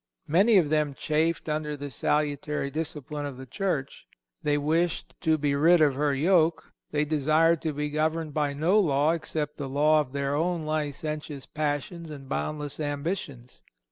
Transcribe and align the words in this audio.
Many 0.25 0.57
of 0.57 0.71
them 0.71 0.95
chafed 0.97 1.47
under 1.47 1.77
the 1.77 1.91
salutary 1.91 2.71
discipline 2.71 3.27
of 3.27 3.37
the 3.37 3.45
Church. 3.45 4.07
They 4.41 4.57
wished 4.57 5.13
to 5.21 5.37
be 5.37 5.53
rid 5.53 5.79
of 5.79 5.93
her 5.93 6.11
yoke. 6.15 6.73
They 6.89 7.05
desired 7.05 7.61
to 7.61 7.71
be 7.71 7.91
governed 7.91 8.33
by 8.33 8.53
no 8.55 8.79
law 8.79 9.11
except 9.11 9.57
the 9.57 9.69
law 9.69 9.99
of 10.01 10.11
their 10.11 10.35
licentious 10.39 11.45
passions 11.45 12.09
and 12.09 12.27
boundless 12.27 12.79
ambitions. 12.79 13.61